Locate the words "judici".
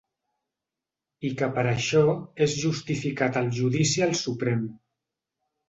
3.61-4.07